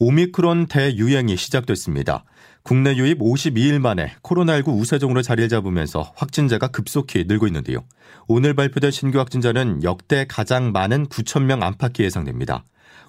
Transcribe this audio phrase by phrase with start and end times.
[0.00, 2.24] 오미크론 대유행이 시작됐습니다.
[2.62, 7.84] 국내 유입 52일 만에 코로나19 우세종으로 자리를 잡으면서 확진자가 급속히 늘고 있는데요.
[8.28, 12.64] 오늘 발표된 신규 확진자는 역대 가장 많은 9천명 안팎이 예상됩니다.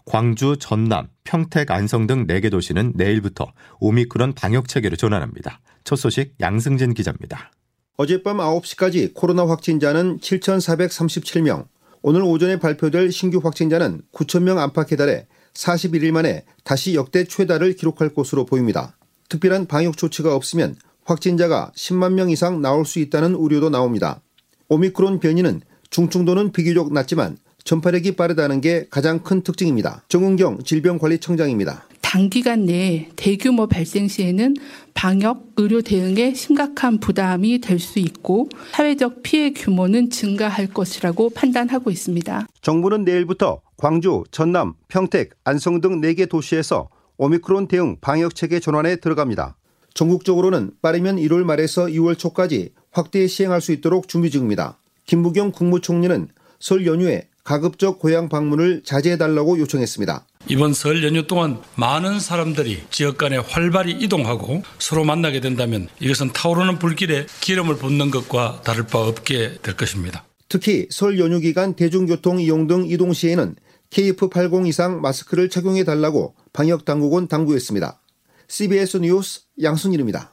[0.06, 5.60] 광주, 전남, 평택, 안성 등 4개 도시는 내일부터 오미크론 방역 체계로 전환합니다.
[5.84, 7.52] 첫 소식 양승진 기자입니다.
[7.98, 11.68] 어젯밤 9시까지 코로나 확진자는 7,437명,
[12.02, 18.46] 오늘 오전에 발표될 신규 확진자는 9천명 안팎에 달해 41일 만에 다시 역대 최다를 기록할 것으로
[18.46, 18.96] 보입니다.
[19.30, 24.22] 특별한 방역 조치가 없으면 확진자가 10만 명 이상 나올 수 있다는 우려도 나옵니다.
[24.68, 30.04] 오미크론 변이는 중증도는 비교적 낮지만 전파력이 빠르다는 게 가장 큰 특징입니다.
[30.08, 31.86] 정은경 질병관리청장입니다.
[32.02, 34.56] 단기간 내에 대규모 발생 시에는
[34.96, 42.48] 방역, 의료 대응에 심각한 부담이 될 수 있고 사회적 피해 규모는 증가할 것이라고 판단하고 있습니다.
[42.62, 49.56] 정부는 내일부터 광주, 전남, 평택, 안성 등 4개 도시에서 오미크론 대응 방역 체계 전환에 들어갑니다.
[49.94, 54.78] 전국적으로는 빠르면 1월 말에서 2월 초까지 확대 시행할 수 있도록 준비 중입니다.
[55.06, 56.28] 김부경 국무총리는
[56.60, 60.26] 설 연휴에 가급적 고향 방문을 자제해달라고 요청했습니다.
[60.50, 66.80] 이번 설 연휴 동안 많은 사람들이 지역 간에 활발히 이동하고 서로 만나게 된다면 이것은 타오르는
[66.80, 70.26] 불길에 기름을 붓는 것과 다를 바 없게 될 것입니다.
[70.50, 73.56] 특히 설 연휴 기간 대중교통 이용 등 이동 시에는
[73.92, 78.02] KF80 이상 마스크를 착용해 달라고 방역 당국은 당부했습니다.
[78.48, 80.32] CBS 뉴스 양순일입니다.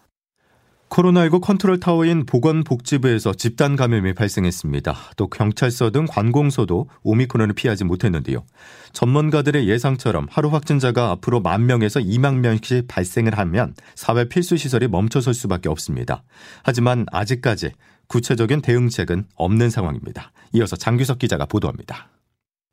[0.88, 4.96] 코로나19 컨트롤 타워인 보건복지부에서 집단 감염이 발생했습니다.
[5.16, 8.44] 또 경찰서 등 관공서도 오미크론을 피하지 못했는데요.
[8.92, 15.34] 전문가들의 예상처럼 하루 확진자가 앞으로 만 명에서 2만 명씩 발생을 하면 사회 필수 시설이 멈춰설
[15.34, 16.22] 수밖에 없습니다.
[16.62, 17.72] 하지만 아직까지
[18.06, 20.30] 구체적인 대응책은 없는 상황입니다.
[20.52, 22.10] 이어서 장규석 기자가 보도합니다.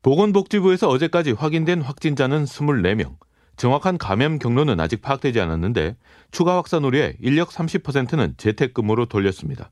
[0.04, 3.16] 보건복지부에서 어제까지 확인된 확진자는 24명,
[3.56, 5.96] 정확한 감염 경로는 아직 파악되지 않았는데
[6.30, 9.70] 추가 확산 우려에 인력 30%는 재택근무로 돌렸습니다.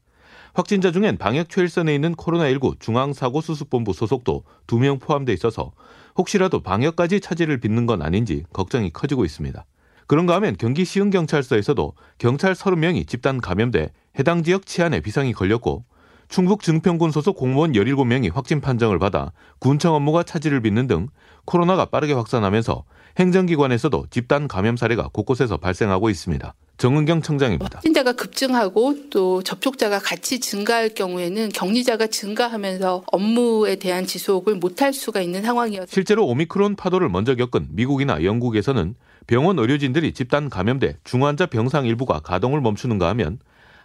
[0.55, 5.73] 확진자 중엔 방역 최일선에 있는 코로나19 중앙사고수습본부 소속도 2명 포함돼 있어서
[6.17, 9.67] 혹시라도 방역까지 차질을 빚는 건 아닌지 걱정이 커지고 있습니다.
[10.07, 15.85] 그런가 하면 경기 시흥경찰서에서도 경찰 30명이 집단 감염돼 해당 지역 치안에 비상이 걸렸고
[16.33, 21.09] 충북 증평군 소속 공무원 17명이 확진 판정을 받아 군청 업무가 차질을 빚는 등
[21.45, 22.85] 코로나가 빠르게 확산하면서
[23.19, 26.55] 행정기관에서도 집단 감염 사례가 곳곳에서 발생하고 있습니다.
[26.79, 27.77] 정은경 청장입니다.
[27.77, 35.43] 확진자가 급증하고 또 접촉자가 같이 증가할 경우에는 격리자가 증가하면서 업무에 대한 지속을 못할 수가 있는
[35.43, 35.93] 상황이었습니다.
[35.93, 38.95] 실제로 오미크론 파도를 먼저 겪은 미국이나 영국에서는
[39.27, 43.39] 병원 의료진들이 집단 감염돼 중환자 병상 일부가 가동을 멈추는가 하면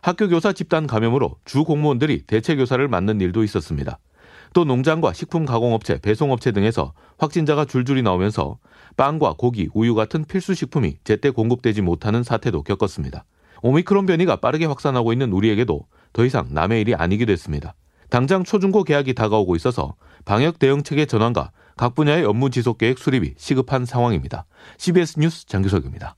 [0.08, 4.00] 학교 교사 집단 감염으로 주 공무원들이 대체 교사를 맡는 일도 있었습니다.
[4.54, 8.58] 또 농장과 식품 가공업체, 배송업체 등에서 확진자가 줄줄이 나오면서
[8.96, 13.26] 빵과 고기, 우유 같은 필수 식품이 제때 공급되지 못하는 사태도 겪었습니다.
[13.64, 17.76] 오미크론 변이가 빠르게 확산하고 있는 우리에게도 더 이상 남의 일이 아니게 됐습니다.
[18.10, 23.34] 당장 초중고 개학이 다가오고 있어서 방역 대응 체계 전환과 각 분야의 업무 지속 계획 수립이
[23.36, 24.46] 시급한 상황입니다.
[24.78, 26.16] CBS 뉴스 장규석입니다.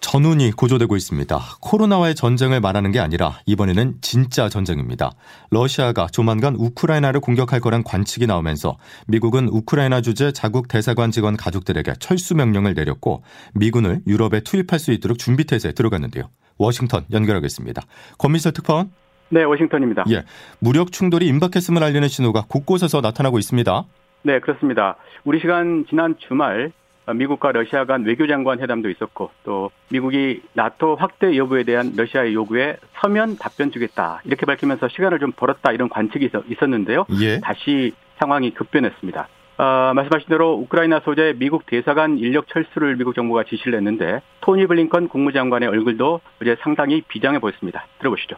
[0.00, 1.38] 전운이 고조되고 있습니다.
[1.60, 5.10] 코로나와의 전쟁을 말하는 게 아니라 이번에는 진짜 전쟁입니다.
[5.50, 8.76] 러시아가 조만간 우크라이나를 공격할 거란 관측이 나오면서
[9.08, 13.22] 미국은 우크라이나 주재 자국 대사관 직원 가족들에게 철수 명령을 내렸고
[13.54, 16.28] 미군을 유럽에 투입할 수 있도록 준비 태세에 들어갔는데요.
[16.58, 17.82] 워싱턴 연결하겠습니다.
[18.18, 18.90] 권미철 특파원.
[19.28, 20.04] 네, 워싱턴입니다.
[20.10, 20.22] 예,
[20.60, 23.84] 무력 충돌이 임박했음을 알리는 신호가 곳곳에서 나타나고 있습니다.
[24.22, 24.96] 네, 그렇습니다.
[25.24, 26.72] 우리 시간 지난 주말
[27.14, 33.36] 미국과 러시아 간 외교장관 회담도 있었고 또 미국이 나토 확대 여부에 대한 러시아의 요구에 서면
[33.38, 37.06] 답변 주겠다 이렇게 밝히면서 시간을 좀 벌었다 이런 관측이 있었는데요.
[37.20, 37.40] 예.
[37.40, 39.28] 다시 상황이 급변했습니다.
[39.58, 45.08] 어, 말씀하신 대로 우크라이나 소재 미국 대사관 인력 철수를 미국 정부가 지시를 했는데 토니 블링컨
[45.08, 47.86] 국무장관의 얼굴도 어제 상당히 비장해 보였습니다.
[47.98, 48.36] 들어보시죠.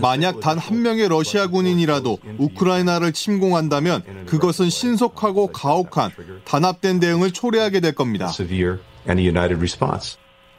[0.00, 6.10] 만약 단 한 명의 러시아 군인이라도 우크라이나를 침공한다면 그것은 신속하고 가혹한
[6.44, 8.28] 단합된 대응을 초래하게 될 겁니다.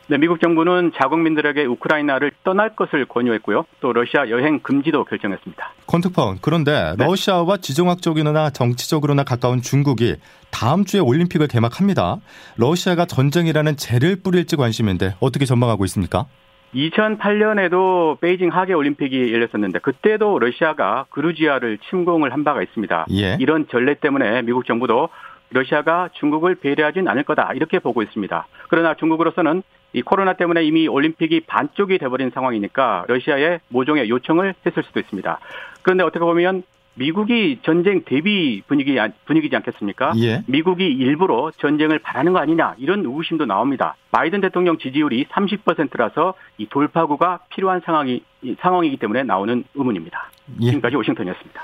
[0.08, 3.64] 네, 미국 정부는 자국민들에게 우크라이나를 떠날 것을 권유했고요.
[3.80, 5.74] 또 러시아 여행 금지도 결정했습니다.
[5.88, 7.06] 권특파원 그런데 네.
[7.06, 10.16] 러시아와 지정학적이나 정치적으로나 가까운 중국이
[10.50, 12.18] 다음 주에 올림픽을 개막합니다.
[12.58, 16.26] 러시아가 전쟁이라는 재를 뿌릴지 관심인데 어떻게 전망하고 있습니까?
[16.74, 23.06] 2008년에도 베이징 하계 올림픽이 열렸었는데 그때도 러시아가 그루지아를 침공을 한 바가 있습니다.
[23.12, 23.38] 예.
[23.40, 25.10] 이런 전례 때문에 미국 정부도
[25.50, 28.48] 러시아가 중국을 배려하진 않을 거다 이렇게 보고 있습니다.
[28.70, 29.64] 그러나 중국으로서는
[29.94, 35.40] 이 코로나 때문에 이미 올림픽이 반쪽이 돼버린 상황이니까 러시아에 모종의 요청을 했을 수도 있습니다.
[35.82, 36.64] 그런데 어떻게 보면
[36.96, 40.14] 미국이 전쟁 대비 분위기 분위기지 않겠습니까?
[40.18, 40.44] 예.
[40.48, 43.96] 미국이 일부러 전쟁을 바라는 거 아니냐 이런 의구심도 나옵니다.
[44.12, 48.24] 바이든 대통령 지지율이 30%라서 이 돌파구가 필요한 상황이
[48.60, 50.30] 상황이기 때문에 나오는 의문입니다.
[50.62, 50.66] 예.
[50.68, 51.62] 지금까지 워싱턴이었습니다.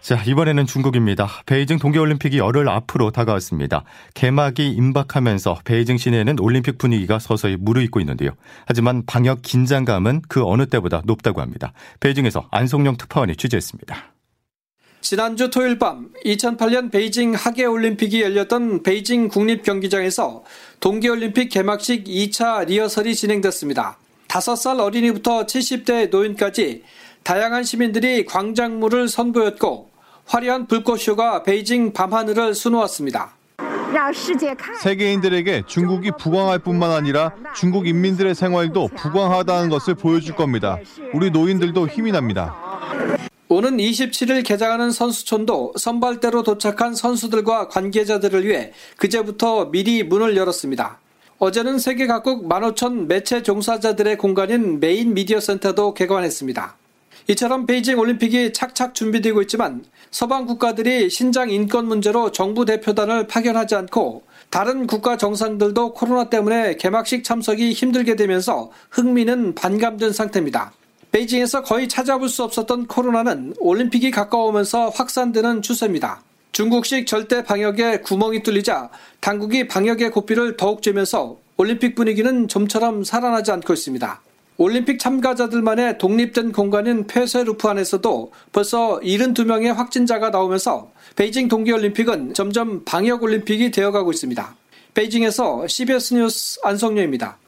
[0.00, 1.28] 자, 이번에는 중국입니다.
[1.44, 3.84] 베이징 동계올림픽이 열흘 앞으로 다가왔습니다.
[4.14, 8.30] 개막이 임박하면서 베이징 시내에는 올림픽 분위기가 서서히 무르익고 있는데요.
[8.66, 11.74] 하지만 방역 긴장감은 그 어느 때보다 높다고 합니다.
[12.00, 13.94] 베이징에서 안성용 특파원이 취재했습니다.
[15.00, 20.44] 지난주 토요일 밤 2008년 베이징 하계올림픽이 열렸던 베이징 국립경기장에서
[20.80, 23.96] 동계올림픽 개막식 2차 리허설이 진행됐습니다.
[24.28, 26.84] 5살 어린이부터 70대 노인까지
[27.22, 29.90] 다양한 시민들이 광장물을 선보였고
[30.26, 33.34] 화려한 불꽃쇼가 베이징 밤하늘을 수놓았습니다.
[34.80, 40.78] 세계인들에게 중국이 부강할 뿐만 아니라 중국 인민들의 생활도 부강하다는 것을 보여줄 겁니다.
[41.12, 42.69] 우리 노인들도 힘이 납니다.
[43.52, 51.00] 오는 27일 개장하는 선수촌도 선발대로 도착한 선수들과 관계자들을 위해 그제부터 미리 문을 열었습니다.
[51.38, 56.76] 어제는 세계 각국 15,000 매체 종사자들의 공간인 메인 미디어 센터도 개관했습니다.
[57.26, 64.22] 이처럼 베이징 올림픽이 착착 준비되고 있지만 서방 국가들이 신장 인권 문제로 정부 대표단을 파견하지 않고
[64.50, 70.72] 다른 국가 정상들도 코로나 때문에 개막식 참석이 힘들게 되면서 흥미는 반감된 상태입니다.
[71.12, 76.22] 베이징에서 거의 찾아볼 수 없었던 코로나는 올림픽이 가까우면서 확산되는 추세입니다.
[76.52, 78.90] 중국식 절대 방역에 구멍이 뚫리자
[79.20, 84.20] 당국이 방역의 고삐를 더욱 쬐면서 올림픽 분위기는 좀처럼 살아나지 않고 있습니다.
[84.56, 94.12] 올림픽 참가자들만의 독립된 공간인 폐쇄루프 안에서도 벌써 72명의 확진자가 나오면서 베이징 동계올림픽은 점점 방역올림픽이 되어가고
[94.12, 94.54] 있습니다.
[94.94, 97.38] 베이징에서 CBS 뉴스 안성료입니다.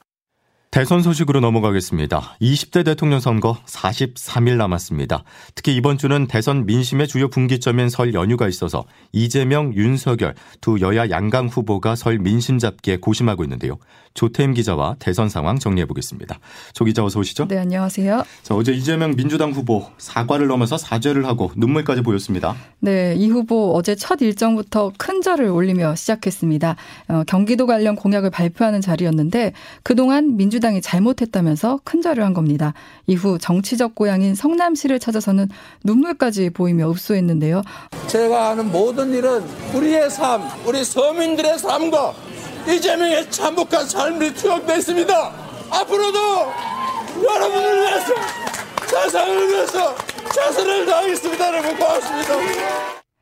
[0.73, 2.35] 대선 소식으로 넘어가겠습니다.
[2.41, 5.23] 20대 대통령 선거 43일 남았습니다.
[5.53, 11.49] 특히 이번 주는 대선 민심의 주요 분기점인 설 연휴가 있어서 이재명, 윤석열 두 여야 양강
[11.49, 13.77] 후보가 설 민심 잡기에 고심하고 있는데요.
[14.15, 16.39] 조태임 기자와 대선 상황 정리해 보겠습니다.
[16.73, 17.47] 조 기자 어서 오시죠.
[17.47, 18.23] 네, 안녕하세요.
[18.41, 22.55] 자, 어제 이재명 민주당 후보 사과를 넘어서 사죄를 하고 눈물까지 보였습니다.
[22.79, 26.75] 네, 이 후보 어제 첫 일정부터 큰 절을 올리며 시작했습니다.
[27.09, 29.53] 어, 경기도 관련 공약을 발표하는 자리였는데
[29.83, 32.73] 그동안 민주 당이 잘못했다면서 큰 절을 한 겁니다.
[33.05, 35.49] 이후 정치적 고향인 성남시를 찾아서는
[35.83, 37.61] 눈물까지 보이며 읍소했는데요.
[38.07, 39.43] 제가 하는 모든 일은
[39.75, 42.13] 우리의 삶, 우리 서민들의 삶과
[42.67, 45.31] 이재명의 참혹한 삶이 투영되어 있습니다.
[45.69, 46.17] 앞으로도
[47.21, 48.13] 여러분을 위해서
[48.87, 49.95] 세상을 위해서
[50.33, 51.47] 최선을 다하겠습니다.
[51.47, 52.33] 여러분 고맙습니다.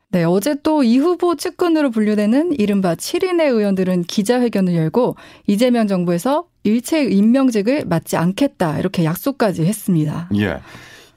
[0.10, 5.16] 네, 어제 또 이 후보 측근으로 분류되는 이른바 7인의 의원들은 기자회견을 열고
[5.48, 10.30] 이재명 정부에서 일체 임명직을 맡지 않겠다 이렇게 약속까지 했습니다.
[10.36, 10.60] 예.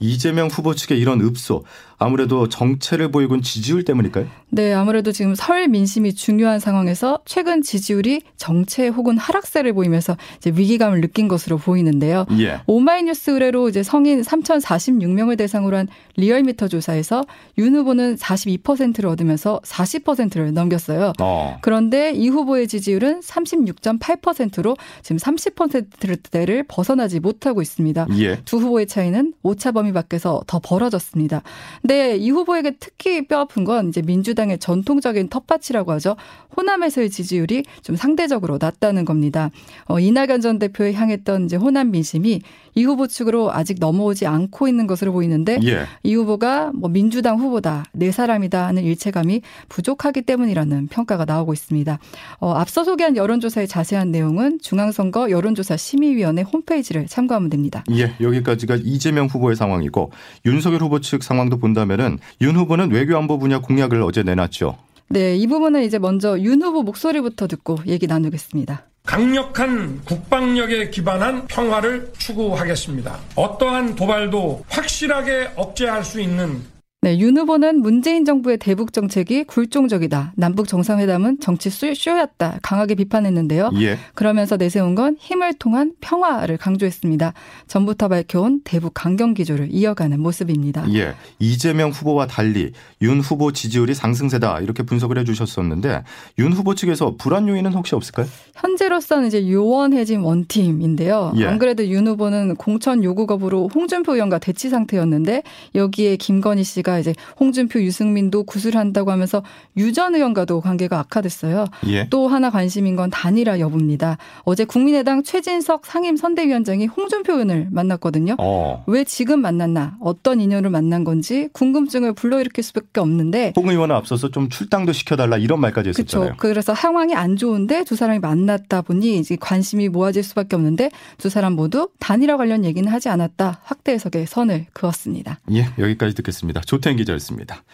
[0.01, 1.65] 이재명 후보 측의 이런 읍소
[1.99, 4.27] 아무래도 정체를 보이고 지지율 때문일까요?
[4.51, 11.01] 네, 아무래도 지금 설 민심이 중요한 상황에서 최근 지지율이 정체 혹은 하락세를 보이면서 이제 위기감을
[11.01, 12.27] 느낀 것으로 보이는데요.
[12.39, 12.61] 예.
[12.67, 17.25] 오마이뉴스 의뢰로 이제 성인 3,046명을 대상으로 한 리얼미터 조사에서
[17.59, 21.15] 윤 후보는 42%를 얻으면서 40%를 넘겼어요.
[21.21, 21.59] 어.
[21.61, 28.07] 그런데 이 후보의 지지율은 36.8%로 지금 30%대를 벗어나지 못하고 있습니다.
[28.19, 28.41] 예.
[28.45, 31.43] 두 후보의 차이는 오차 범위 밖에서 더 벌어졌습니다.
[31.87, 36.17] 근데 이 후보에게 특히 뼈아픈 건 이제 민주당의 전통적인 텃밭이라고 하죠.
[36.57, 39.51] 호남에서의 지지율이 좀 상대적으로 낮다는 겁니다.
[39.85, 42.41] 어, 이낙연 전 대표에 향했던 이제 호남 민심이
[42.75, 45.85] 이 후보 측으로 아직 넘어오지 않고 있는 것으로 보이는데 예.
[46.03, 51.99] 이 후보가 뭐 민주당 후보다 내 사람이다 하는 일체감이 부족하기 때문이라는 평가가 나오고 있습니다.
[52.41, 57.85] 어, 앞서 소개한 여론조사의 자세한 내용은 중앙선거 여론조사 심의위원회 홈페이지를 참고하면 됩니다.
[57.93, 60.11] 예, 여기까지가 이재명 후보의 상황이고
[60.47, 64.77] 윤석열 후보 측 상황도 본 다면은 윤 후보는 외교안보 분야 공약을 어제 내놨죠.
[65.09, 68.85] 네, 이 부분은 이제 먼저 윤 후보 목소리부터 듣고 얘기 나누겠습니다.
[69.05, 73.19] 강력한 국방력에 기반한 평화를 추구하겠습니다.
[73.37, 76.63] 어떠한 도발도 확실하게 억제할 수 있는
[77.05, 80.33] 네, 윤 후보는 문재인 정부의 대북 정책이 굴종적이다.
[80.37, 82.61] 남북 정상회담은 정치 쇼였다.
[82.63, 83.73] 강하게 비판했는데요.
[83.81, 83.99] 예.
[84.15, 87.35] 그러면서 내세운 건 힘을 통한 평화를 강조했습니다.
[87.67, 90.87] 전부터 밝혀온 대북 강경 기조를 이어가는 모습입니다.
[90.95, 91.15] 예.
[91.39, 96.05] 이재명 후보와 달리 윤 후보 지지율이 상승세다 이렇게 분석을 해 주셨었는데
[96.39, 98.27] 윤 후보 측에서 불안 요인은 혹시 없을까요?
[98.55, 101.35] 현재로서는 이제 요원해진 원팀인데요.
[101.37, 101.45] 예.
[101.45, 105.43] 안 그래도 윤 후보는 공천 요구 거부로 홍준표 의원과 대치 상태였는데
[105.75, 109.43] 여기에 김건희 씨가 이제 홍준표, 유승민도 구술한다고 하면서
[109.77, 111.67] 유 전 의원과도 관계가 악화됐어요.
[111.87, 112.09] 예.
[112.11, 114.19] 또 하나 관심인 건 단일화 여부입니다.
[114.43, 118.35] 어제 국민의당 최진석 상임 선대위원장이 홍준표 의원을 만났거든요.
[118.39, 118.83] 어.
[118.89, 124.49] 왜 지금 만났나, 어떤 인연을 만난 건지 궁금증을 불러일으킬 수밖에 없는데 홍 의원은 앞서서 좀
[124.49, 126.35] 출당도 시켜달라 이런 말까지 했었잖아요.
[126.37, 126.39] 그렇죠.
[126.41, 131.53] 그래서 상황이 안 좋은데 두 사람이 만났다 보니 이제 관심이 모아질 수밖에 없는데 두 사람
[131.53, 133.61] 모두 단일화 관련 얘기는 하지 않았다.
[133.63, 135.39] 확대 해석의 선을 그었습니다.
[135.53, 136.63] 예, 여기까지 듣겠습니다.
[136.63, 137.65] 조 태인 기자였습니다.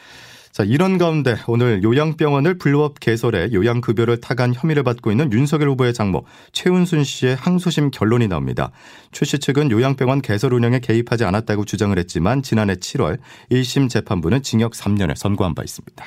[0.52, 6.25] 자, 이런 가운데 오늘 요양병원을 불법 개설해 요양급여를 타간 혐의를 받고 있는 윤석열 후보의 장모
[6.52, 8.73] 최은순 씨의 항소심 결론이 나옵니다.
[9.12, 13.19] 최 씨 측은 요양병원 개설 운영에 개입하지 않았다고 주장을 했지만 지난해 7월
[13.50, 16.05] 1심 재판부는 징역 3년을 선고한 바 있습니다.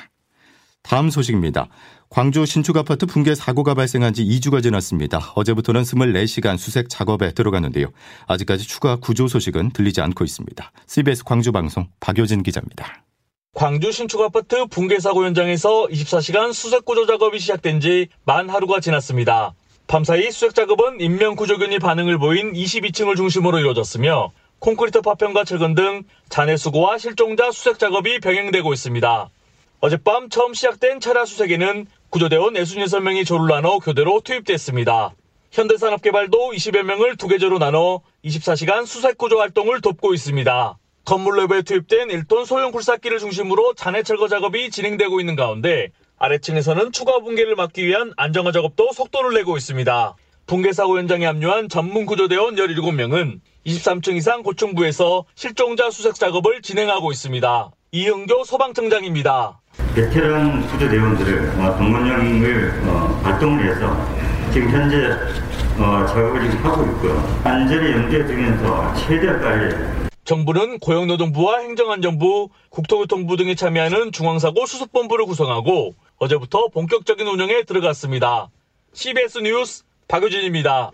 [0.84, 1.68] 다음 소식입니다.
[2.10, 5.32] 광주 신축 아파트 붕괴 사고가 발생한 지 2주가 지났습니다.
[5.34, 7.86] 어제부터는 24시간 수색 작업에 들어갔는데요.
[8.26, 10.72] 아직까지 추가 구조 소식은 들리지 않고 있습니다.
[10.86, 13.02] CBS 광주 방송 박효진 기자입니다.
[13.54, 19.54] 광주 신축 아파트 붕괴 사고 현장에서 24시간 수색 구조 작업이 시작된 지 만 하루가 지났습니다.
[19.86, 26.56] 밤사이 수색 작업은 인명 구조견이 반응을 보인 22층을 중심으로 이루어졌으며 콘크리트 파편과 철근 등 잔해
[26.58, 29.30] 수거와 실종자 수색 작업이 병행되고 있습니다.
[29.84, 35.12] 어젯밤 처음 시작된 차라 수색에는 구조대 원 66명이 조를 나눠 교대로 투입됐습니다.
[35.52, 40.78] 현대산업개발도 20여 명을 두 계조로 나눠 24시간 수색 구조 활동을 돕고 있습니다.
[41.04, 47.18] 건물 내부에 투입된 1톤 소형 굴삭기를 중심으로 잔해 철거 작업이 진행되고 있는 가운데 아래층에서는 추가
[47.18, 50.16] 붕괴를 막기 위한 안정화 작업도 속도를 내고 있습니다.
[50.46, 57.70] 붕괴 사고 현장에 합류한 전문 구조대원 17명은 23층 이상 고층부에서 실종자 수색 작업을 진행하고 있습니다.
[57.92, 59.60] 이흥교 소방청장입니다.
[59.94, 63.96] 베테랑 구조대원들을 어, 동원령을 어, 발동을 해서
[64.52, 65.12] 지금 현재
[65.78, 67.40] 어, 작업을 지금 하고 있고요.
[67.44, 77.64] 안전에 두면서 최대한 정부는 고용노동부와 행정안전부, 국토교통부 등이 참여하는 중앙사고 수습본부를 구성하고 어제부터 본격적인 운영에
[77.64, 78.48] 들어갔습니다.
[78.94, 80.92] CBS 뉴스 박효진입니다.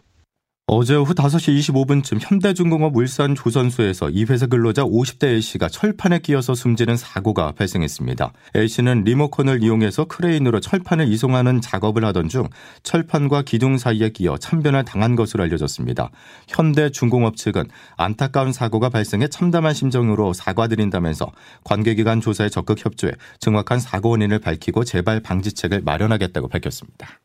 [0.72, 6.96] 어제 오후 5시 25분쯤 현대중공업 울산 조선소에서 이 회사 근로자 50대 A씨가 철판에 끼어서 숨지는
[6.96, 8.32] 사고가 발생했습니다.
[8.54, 12.48] A씨는 리모컨을 이용해서 크레인으로 철판을 이송하는 작업을 하던 중
[12.84, 16.12] 철판과 기둥 사이에 끼어 참변을 당한 것으로 알려졌습니다.
[16.46, 17.64] 현대중공업 측은
[17.96, 21.32] 안타까운 사고가 발생해 참담한 심정으로 사과드린다면서
[21.64, 27.18] 관계기관 조사에 적극 협조해 정확한 사고 원인을 밝히고 재발 방지책을 마련하겠다고 밝혔습니다.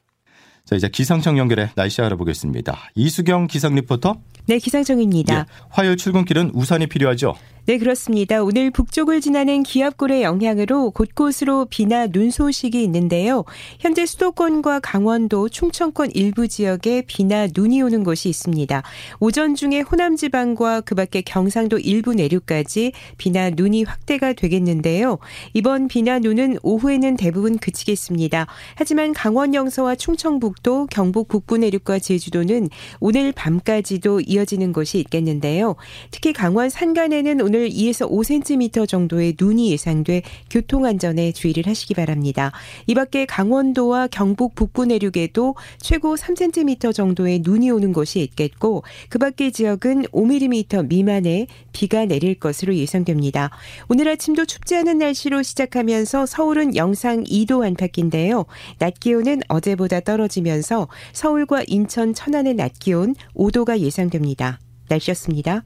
[0.65, 2.75] 자, 이제 기상청 연결해 날씨 알아보겠습니다.
[2.95, 4.15] 이수경 기상 리포터.
[4.47, 5.35] 네, 기상청입니다.
[5.35, 7.35] 예, 화요일 출근길은 우산이 필요하죠?
[7.67, 8.43] 네, 그렇습니다.
[8.43, 13.43] 오늘 북쪽을 지나는 기압골의 영향으로 곳곳으로 비나 눈 소식이 있는데요.
[13.79, 18.83] 현재 수도권과 강원도, 충청권 일부 지역에 비나 눈이 오는 곳이 있습니다.
[19.19, 25.17] 오전 중에 호남 지방과 그 밖에 경상도 일부 내륙까지 비나 눈이 확대가 되겠는데요.
[25.55, 28.45] 이번 비나 눈은 오후에는 대부분 그치겠습니다.
[28.75, 32.69] 하지만 강원 영서와 충청북도, 경북 북부 내륙과 제주도는
[32.99, 35.75] 오늘 밤까지도 이어지는 곳이 있겠는데요.
[36.11, 42.51] 특히 강원 산간에는 오늘 오늘 2에서 5cm 정도의 눈이 예상돼 교통 안전에 주의를 하시기 바랍니다.
[42.85, 49.53] 이 밖에 강원도와 경북 북부 내륙에도 최고 3cm 정도의 눈이 오는 곳이 있겠고 그 밖의
[49.53, 53.51] 지역은 5mm 미만의 비가 내릴 것으로 예상됩니다.
[53.87, 58.45] 오늘 아침도 춥지 않은 날씨로 시작하면서 서울은 영상 2도 안팎인데요.
[58.79, 64.59] 낮 기온은 어제보다 떨어지면서 서울과 인천 천안의 낮 기온 5도가 예상됩니다.
[64.89, 65.63] 날씨였습니다.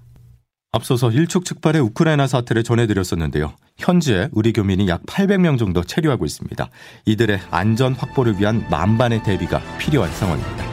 [0.72, 3.54] 앞서서 일촉즉발의 우크라이나 사태를 전해드렸었는데요.
[3.78, 6.70] 현재 우리 교민이 약 800명 정도 체류하고 있습니다.
[7.06, 10.64] 이들의 안전 확보를 위한 만반의 대비가 필요한 상황입니다.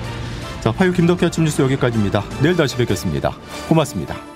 [0.61, 2.23] 자, 화요 김덕기 아침 뉴스 여기까지입니다.
[2.43, 3.37] 내일 다시 뵙겠습니다.
[3.69, 4.36] 고맙습니다.